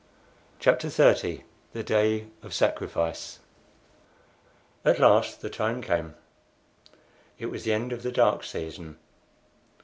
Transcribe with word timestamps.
CHAPTER 0.59 0.87
XXX 0.87 1.43
THE 1.73 1.83
DAY 1.83 2.25
OF 2.41 2.55
SACRIFICE 2.55 3.37
At 4.83 4.97
last 4.97 5.41
the 5.41 5.49
time 5.51 5.83
came. 5.83 6.15
It 7.37 7.51
was 7.51 7.65
the 7.65 7.73
end 7.73 7.93
of 7.93 8.01
the 8.01 8.11
dark 8.11 8.43
season. 8.43 8.97